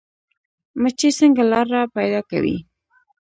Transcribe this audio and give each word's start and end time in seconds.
مچۍ 0.81 1.11
څنګه 1.19 1.43
لاره 1.51 1.81
پیدا 1.95 2.21
کوي؟ 2.29 2.57